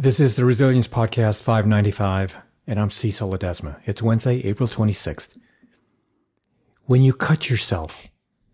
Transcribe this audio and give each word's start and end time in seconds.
This 0.00 0.20
is 0.20 0.36
the 0.36 0.44
Resilience 0.44 0.86
Podcast 0.86 1.42
595, 1.42 2.38
and 2.68 2.78
I'm 2.78 2.88
Cecil 2.88 3.32
Ledesma. 3.32 3.80
It's 3.84 4.00
Wednesday, 4.00 4.44
April 4.44 4.68
26th. 4.68 5.36
When 6.84 7.02
you 7.02 7.12
cut 7.12 7.50
yourself, 7.50 8.08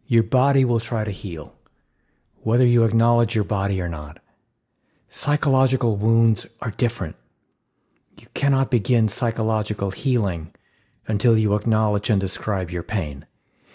your 0.06 0.22
body 0.22 0.64
will 0.64 0.80
try 0.80 1.04
to 1.04 1.10
heal, 1.10 1.54
whether 2.40 2.64
you 2.64 2.84
acknowledge 2.84 3.34
your 3.34 3.44
body 3.44 3.78
or 3.82 3.90
not. 3.90 4.20
Psychological 5.10 5.96
wounds 5.96 6.46
are 6.62 6.70
different. 6.70 7.14
You 8.18 8.28
cannot 8.32 8.70
begin 8.70 9.08
psychological 9.08 9.90
healing 9.90 10.50
until 11.06 11.36
you 11.36 11.54
acknowledge 11.54 12.08
and 12.08 12.18
describe 12.18 12.70
your 12.70 12.82
pain, 12.82 13.26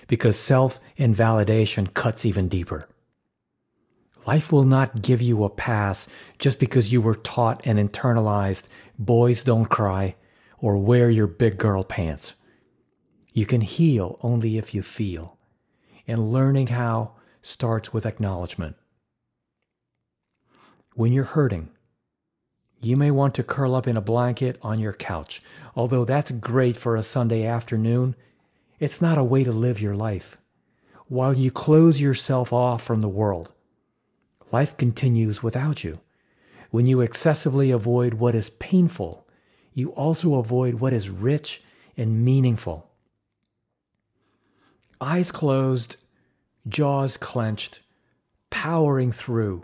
because 0.07 0.39
self 0.39 0.79
invalidation 0.97 1.85
cuts 1.85 2.25
even 2.25 2.47
deeper. 2.47 2.89
Life 4.27 4.51
will 4.51 4.63
not 4.63 5.01
give 5.01 5.21
you 5.21 5.43
a 5.43 5.49
pass 5.49 6.07
just 6.37 6.59
because 6.59 6.91
you 6.91 7.01
were 7.01 7.15
taught 7.15 7.61
and 7.65 7.79
internalized 7.79 8.67
boys 8.97 9.43
don't 9.43 9.65
cry 9.65 10.15
or 10.59 10.77
wear 10.77 11.09
your 11.09 11.27
big 11.27 11.57
girl 11.57 11.83
pants. 11.83 12.35
You 13.33 13.45
can 13.45 13.61
heal 13.61 14.19
only 14.21 14.57
if 14.57 14.73
you 14.73 14.81
feel, 14.81 15.37
and 16.07 16.33
learning 16.33 16.67
how 16.67 17.13
starts 17.41 17.93
with 17.93 18.05
acknowledgement. 18.05 18.75
When 20.95 21.13
you're 21.13 21.23
hurting, 21.23 21.69
you 22.81 22.97
may 22.97 23.11
want 23.11 23.35
to 23.35 23.43
curl 23.43 23.75
up 23.75 23.87
in 23.87 23.95
a 23.95 24.01
blanket 24.01 24.57
on 24.61 24.79
your 24.79 24.93
couch. 24.93 25.41
Although 25.75 26.05
that's 26.05 26.31
great 26.31 26.75
for 26.75 26.95
a 26.95 27.03
Sunday 27.03 27.45
afternoon, 27.45 28.15
it's 28.79 29.01
not 29.01 29.17
a 29.17 29.23
way 29.23 29.43
to 29.43 29.51
live 29.51 29.81
your 29.81 29.95
life. 29.95 30.37
While 31.07 31.33
you 31.33 31.51
close 31.51 32.01
yourself 32.01 32.51
off 32.51 32.83
from 32.83 33.01
the 33.01 33.09
world, 33.09 33.53
life 34.51 34.77
continues 34.77 35.43
without 35.43 35.83
you. 35.83 35.99
When 36.71 36.85
you 36.85 37.01
excessively 37.01 37.71
avoid 37.71 38.15
what 38.15 38.35
is 38.35 38.51
painful, 38.51 39.27
you 39.73 39.89
also 39.91 40.35
avoid 40.35 40.75
what 40.75 40.93
is 40.93 41.09
rich 41.09 41.61
and 41.97 42.23
meaningful. 42.23 42.89
Eyes 45.01 45.31
closed, 45.31 45.97
jaws 46.67 47.17
clenched, 47.17 47.81
powering 48.49 49.11
through 49.11 49.63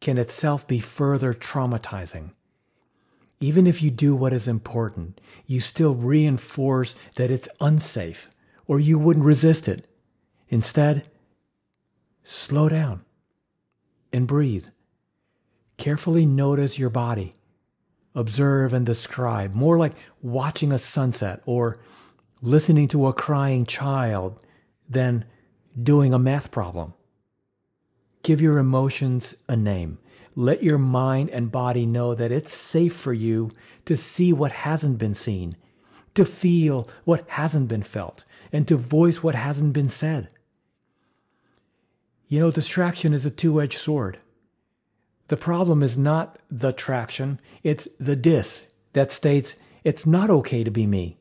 can 0.00 0.18
itself 0.18 0.66
be 0.66 0.80
further 0.80 1.32
traumatizing. 1.32 2.30
Even 3.40 3.66
if 3.66 3.82
you 3.82 3.90
do 3.90 4.16
what 4.16 4.32
is 4.32 4.48
important, 4.48 5.20
you 5.46 5.60
still 5.60 5.94
reinforce 5.94 6.94
that 7.14 7.30
it's 7.30 7.48
unsafe 7.60 8.30
or 8.66 8.80
you 8.80 8.98
wouldn't 8.98 9.24
resist 9.24 9.68
it. 9.68 9.88
Instead, 10.48 11.08
slow 12.24 12.68
down 12.68 13.04
and 14.12 14.26
breathe. 14.26 14.66
Carefully 15.76 16.26
notice 16.26 16.78
your 16.78 16.90
body. 16.90 17.34
Observe 18.14 18.72
and 18.72 18.84
describe, 18.84 19.54
more 19.54 19.78
like 19.78 19.94
watching 20.22 20.72
a 20.72 20.78
sunset 20.78 21.40
or 21.46 21.78
listening 22.42 22.88
to 22.88 23.06
a 23.06 23.12
crying 23.12 23.64
child 23.64 24.42
than 24.88 25.24
doing 25.80 26.12
a 26.12 26.18
math 26.18 26.50
problem. 26.50 26.94
Give 28.22 28.40
your 28.40 28.58
emotions 28.58 29.34
a 29.48 29.56
name. 29.56 29.98
Let 30.34 30.62
your 30.62 30.78
mind 30.78 31.30
and 31.30 31.52
body 31.52 31.86
know 31.86 32.14
that 32.14 32.32
it's 32.32 32.52
safe 32.52 32.94
for 32.94 33.12
you 33.12 33.50
to 33.84 33.96
see 33.96 34.32
what 34.32 34.52
hasn't 34.52 34.98
been 34.98 35.14
seen, 35.14 35.56
to 36.14 36.24
feel 36.24 36.88
what 37.04 37.24
hasn't 37.28 37.68
been 37.68 37.82
felt, 37.82 38.24
and 38.52 38.66
to 38.68 38.76
voice 38.76 39.22
what 39.22 39.34
hasn't 39.34 39.72
been 39.72 39.88
said. 39.88 40.28
You 42.28 42.40
know, 42.40 42.50
distraction 42.50 43.14
is 43.14 43.24
a 43.24 43.30
two 43.30 43.60
edged 43.60 43.78
sword. 43.78 44.18
The 45.28 45.36
problem 45.36 45.82
is 45.82 45.96
not 45.96 46.38
the 46.50 46.72
traction, 46.72 47.40
it's 47.62 47.88
the 47.98 48.16
dis 48.16 48.68
that 48.92 49.10
states 49.10 49.56
it's 49.84 50.06
not 50.06 50.30
okay 50.30 50.62
to 50.62 50.70
be 50.70 50.86
me. 50.86 51.18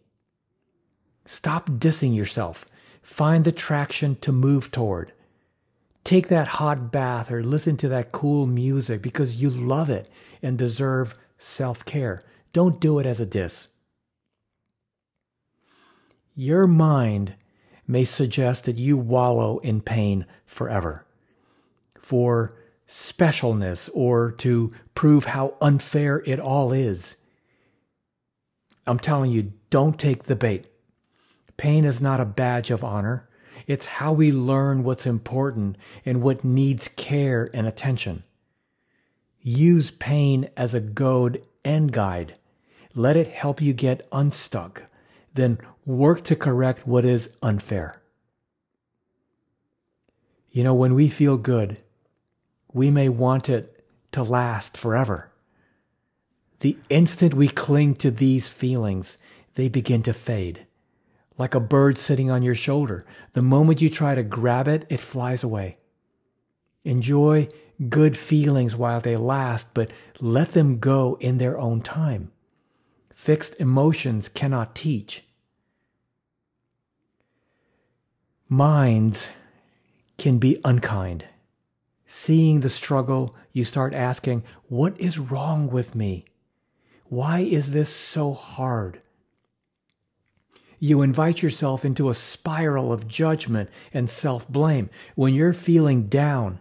Stop 1.26 1.70
dissing 1.70 2.16
yourself. 2.16 2.66
Find 3.02 3.46
the 3.46 3.52
traction 3.52 4.16
to 4.18 4.32
move 4.32 4.72
toward. 4.72 5.14
Take 6.04 6.28
that 6.28 6.48
hot 6.48 6.92
bath 6.92 7.32
or 7.32 7.44
listen 7.44 7.78
to 7.78 7.90
that 7.90 8.12
cool 8.12 8.46
music 8.46 9.02
because 9.02 9.42
you 9.42 9.50
love 9.50 9.90
it 9.90 10.10
and 10.42 10.58
deserve 10.58 11.18
self 11.38 11.84
care. 11.86 12.22
Don't 12.54 12.80
do 12.80 13.00
it 13.00 13.06
as 13.06 13.20
a 13.20 13.26
diss. 13.26 13.68
Your 16.34 16.68
mind 16.68 17.36
may 17.88 18.04
suggest 18.04 18.66
that 18.66 18.78
you 18.78 18.98
wallow 18.98 19.60
in 19.60 19.82
pain 19.82 20.26
forever 20.46 21.06
for 22.00 22.54
specialness 22.88 23.90
or 23.94 24.32
to 24.32 24.74
prove 24.96 25.26
how 25.26 25.56
unfair 25.62 26.22
it 26.26 26.40
all 26.40 26.72
is. 26.72 27.16
I'm 28.86 29.00
telling 29.00 29.32
you, 29.32 29.54
don't 29.70 30.00
take 30.00 30.24
the 30.24 30.36
bait. 30.36 30.68
Pain 31.58 31.84
is 31.84 32.00
not 32.00 32.22
a 32.22 32.26
badge 32.26 32.72
of 32.72 32.84
honor. 32.84 33.28
It's 33.66 33.86
how 33.88 34.14
we 34.14 34.32
learn 34.32 34.84
what's 34.84 35.06
important 35.06 35.78
and 36.06 36.22
what 36.22 36.46
needs 36.46 36.88
care 36.96 37.50
and 37.54 37.68
attention. 37.68 38.24
Use 39.42 39.92
pain 39.92 40.50
as 40.56 40.74
a 40.74 40.80
goad 40.80 41.42
and 41.66 41.92
guide. 41.92 42.36
Let 42.94 43.18
it 43.18 43.28
help 43.28 43.62
you 43.62 43.74
get 43.74 44.08
unstuck. 44.12 44.84
Then 45.34 45.60
work 45.88 46.22
to 46.22 46.36
correct 46.36 46.86
what 46.86 47.06
is 47.06 47.34
unfair. 47.42 48.02
You 50.52 50.64
know, 50.64 50.74
when 50.74 50.94
we 50.94 51.08
feel 51.08 51.38
good, 51.38 51.78
we 52.74 52.92
may 52.92 53.08
want 53.08 53.48
it 53.48 53.86
to 54.12 54.22
last 54.22 54.76
forever. 54.76 55.32
The 56.60 56.78
instant 56.90 57.34
we 57.34 57.48
cling 57.48 57.96
to 57.96 58.12
these 58.12 58.50
feelings, 58.50 59.18
they 59.54 59.70
begin 59.70 60.04
to 60.04 60.14
fade. 60.14 60.68
Like 61.38 61.56
a 61.56 61.60
bird 61.62 61.98
sitting 61.98 62.30
on 62.30 62.44
your 62.44 62.56
shoulder. 62.56 63.06
The 63.32 63.42
moment 63.42 63.82
you 63.82 63.90
try 63.90 64.14
to 64.14 64.24
grab 64.24 64.68
it, 64.68 64.86
it 64.90 65.00
flies 65.00 65.42
away. 65.42 65.78
Enjoy 66.84 67.48
good 67.88 68.18
feelings 68.18 68.76
while 68.76 69.00
they 69.00 69.16
last, 69.16 69.74
but 69.74 69.92
let 70.20 70.52
them 70.52 70.80
go 70.80 71.18
in 71.22 71.38
their 71.38 71.58
own 71.58 71.80
time. 71.80 72.32
Fixed 73.14 73.56
emotions 73.62 74.28
cannot 74.28 74.76
teach. 74.76 75.24
Minds 78.50 79.32
can 80.18 80.38
be 80.38 80.62
unkind. 80.64 81.26
Seeing 82.06 82.62
the 82.62 82.70
struggle, 82.70 83.36
you 83.52 83.66
start 83.66 83.94
asking, 83.94 84.44
What 84.70 84.98
is 84.98 85.20
wrong 85.20 85.70
with 85.70 85.96
me? 85.96 86.24
Why 87.10 87.40
is 87.40 87.72
this 87.72 87.90
so 87.90 88.32
hard? 88.32 89.02
You 90.80 91.02
invite 91.02 91.42
yourself 91.42 91.84
into 91.84 92.10
a 92.10 92.14
spiral 92.14 92.94
of 92.94 93.08
judgment 93.08 93.70
and 93.94 94.10
self 94.10 94.48
blame. 94.48 94.90
When 95.16 95.34
you're 95.34 95.52
feeling 95.52 96.08
down, 96.08 96.60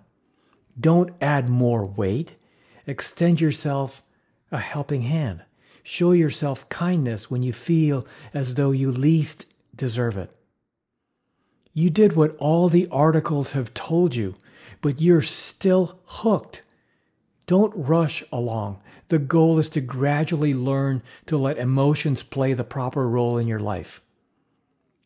don't 0.78 1.14
add 1.20 1.48
more 1.48 1.86
weight. 1.86 2.34
Extend 2.88 3.40
yourself 3.40 4.02
a 4.50 4.58
helping 4.58 5.02
hand. 5.02 5.44
Show 5.84 6.10
yourself 6.10 6.68
kindness 6.68 7.30
when 7.30 7.44
you 7.44 7.52
feel 7.52 8.06
as 8.34 8.54
though 8.54 8.72
you 8.72 8.90
least 8.90 9.46
deserve 9.76 10.16
it. 10.16 10.32
You 11.76 11.90
did 11.90 12.16
what 12.16 12.34
all 12.38 12.70
the 12.70 12.88
articles 12.90 13.52
have 13.52 13.74
told 13.74 14.14
you, 14.14 14.36
but 14.80 15.02
you're 15.02 15.20
still 15.20 16.00
hooked. 16.06 16.62
Don't 17.46 17.74
rush 17.76 18.24
along. 18.32 18.80
The 19.08 19.18
goal 19.18 19.58
is 19.58 19.68
to 19.70 19.82
gradually 19.82 20.54
learn 20.54 21.02
to 21.26 21.36
let 21.36 21.58
emotions 21.58 22.22
play 22.22 22.54
the 22.54 22.64
proper 22.64 23.06
role 23.06 23.36
in 23.36 23.46
your 23.46 23.60
life. 23.60 24.00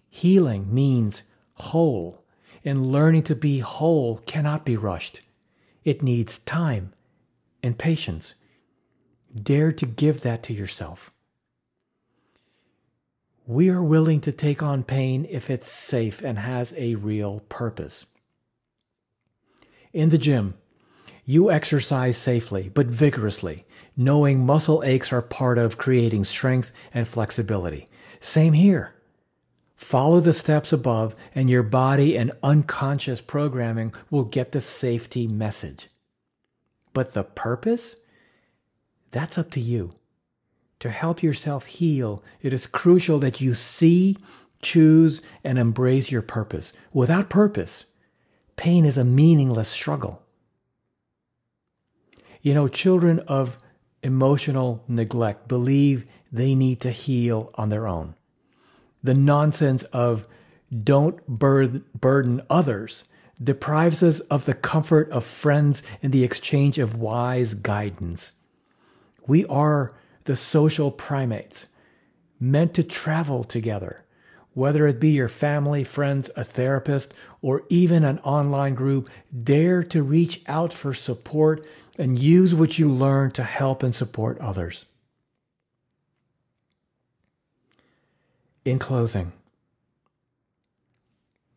Healing 0.08 0.72
means 0.72 1.24
whole, 1.54 2.22
and 2.64 2.92
learning 2.92 3.24
to 3.24 3.34
be 3.34 3.58
whole 3.58 4.18
cannot 4.18 4.64
be 4.64 4.76
rushed. 4.76 5.22
It 5.82 6.04
needs 6.04 6.38
time 6.38 6.92
and 7.64 7.76
patience. 7.76 8.36
Dare 9.34 9.72
to 9.72 9.86
give 9.86 10.20
that 10.20 10.44
to 10.44 10.52
yourself. 10.52 11.10
We 13.50 13.68
are 13.68 13.82
willing 13.82 14.20
to 14.20 14.30
take 14.30 14.62
on 14.62 14.84
pain 14.84 15.26
if 15.28 15.50
it's 15.50 15.68
safe 15.68 16.22
and 16.22 16.38
has 16.38 16.72
a 16.76 16.94
real 16.94 17.40
purpose. 17.48 18.06
In 19.92 20.10
the 20.10 20.18
gym, 20.18 20.54
you 21.24 21.50
exercise 21.50 22.16
safely 22.16 22.68
but 22.68 22.86
vigorously, 22.86 23.64
knowing 23.96 24.46
muscle 24.46 24.84
aches 24.84 25.12
are 25.12 25.20
part 25.20 25.58
of 25.58 25.78
creating 25.78 26.22
strength 26.22 26.70
and 26.94 27.08
flexibility. 27.08 27.88
Same 28.20 28.52
here. 28.52 28.94
Follow 29.74 30.20
the 30.20 30.32
steps 30.32 30.72
above, 30.72 31.16
and 31.34 31.50
your 31.50 31.64
body 31.64 32.16
and 32.16 32.30
unconscious 32.44 33.20
programming 33.20 33.92
will 34.10 34.22
get 34.22 34.52
the 34.52 34.60
safety 34.60 35.26
message. 35.26 35.88
But 36.92 37.14
the 37.14 37.24
purpose? 37.24 37.96
That's 39.10 39.36
up 39.36 39.50
to 39.50 39.60
you. 39.60 39.94
To 40.80 40.90
help 40.90 41.22
yourself 41.22 41.66
heal, 41.66 42.22
it 42.42 42.52
is 42.52 42.66
crucial 42.66 43.18
that 43.20 43.40
you 43.40 43.54
see, 43.54 44.16
choose, 44.62 45.22
and 45.44 45.58
embrace 45.58 46.10
your 46.10 46.22
purpose. 46.22 46.72
Without 46.92 47.30
purpose, 47.30 47.86
pain 48.56 48.84
is 48.84 48.98
a 48.98 49.04
meaningless 49.04 49.68
struggle. 49.68 50.22
You 52.42 52.54
know, 52.54 52.68
children 52.68 53.20
of 53.20 53.58
emotional 54.02 54.82
neglect 54.88 55.48
believe 55.48 56.06
they 56.32 56.54
need 56.54 56.80
to 56.80 56.90
heal 56.90 57.50
on 57.54 57.68
their 57.68 57.86
own. 57.86 58.14
The 59.02 59.14
nonsense 59.14 59.82
of 59.84 60.26
don't 60.84 61.26
burden 61.26 62.42
others 62.48 63.04
deprives 63.42 64.02
us 64.02 64.20
of 64.20 64.44
the 64.44 64.54
comfort 64.54 65.10
of 65.10 65.24
friends 65.24 65.82
and 66.02 66.12
the 66.12 66.24
exchange 66.24 66.78
of 66.78 66.96
wise 66.96 67.54
guidance. 67.54 68.32
We 69.26 69.44
are 69.46 69.92
the 70.24 70.36
social 70.36 70.90
primates 70.90 71.66
meant 72.38 72.74
to 72.74 72.82
travel 72.82 73.44
together, 73.44 74.04
whether 74.54 74.86
it 74.86 74.98
be 74.98 75.10
your 75.10 75.28
family, 75.28 75.84
friends, 75.84 76.30
a 76.36 76.44
therapist, 76.44 77.14
or 77.42 77.62
even 77.68 78.04
an 78.04 78.18
online 78.20 78.74
group. 78.74 79.08
Dare 79.42 79.82
to 79.84 80.02
reach 80.02 80.42
out 80.46 80.72
for 80.72 80.94
support 80.94 81.66
and 81.98 82.18
use 82.18 82.54
what 82.54 82.78
you 82.78 82.90
learn 82.90 83.30
to 83.32 83.42
help 83.42 83.82
and 83.82 83.94
support 83.94 84.38
others. 84.38 84.86
In 88.64 88.78
closing, 88.78 89.32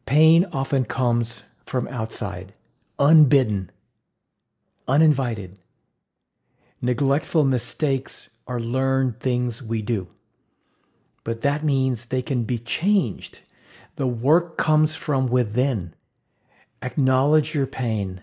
pain 0.06 0.46
often 0.52 0.86
comes 0.86 1.44
from 1.66 1.88
outside, 1.88 2.54
unbidden, 3.00 3.72
uninvited. 4.88 5.58
Neglectful 6.82 7.46
mistakes 7.46 8.30
are 8.48 8.60
learned 8.60 9.20
things 9.20 9.64
we 9.64 9.82
do. 9.82 10.08
But 11.24 11.42
that 11.42 11.64
means 11.64 12.06
they 12.06 12.22
can 12.22 12.44
be 12.44 12.58
changed. 12.58 13.42
The 13.96 14.08
work 14.08 14.58
comes 14.58 14.96
from 14.96 15.28
within. 15.28 15.94
Acknowledge 16.82 17.56
your 17.56 17.68
pain. 17.68 18.22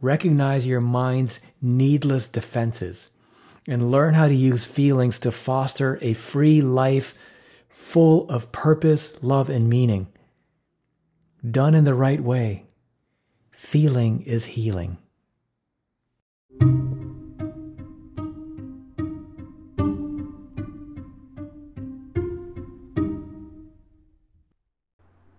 Recognize 0.00 0.66
your 0.66 0.80
mind's 0.80 1.40
needless 1.62 2.28
defenses 2.28 3.10
and 3.66 3.90
learn 3.90 4.14
how 4.14 4.28
to 4.28 4.34
use 4.34 4.64
feelings 4.64 5.18
to 5.20 5.30
foster 5.30 5.98
a 6.02 6.12
free 6.12 6.60
life 6.60 7.14
full 7.68 8.28
of 8.30 8.52
purpose, 8.52 9.22
love, 9.22 9.48
and 9.48 9.68
meaning. 9.68 10.06
Done 11.48 11.74
in 11.74 11.84
the 11.84 11.94
right 11.94 12.20
way, 12.20 12.64
feeling 13.50 14.22
is 14.22 14.44
healing. 14.44 14.98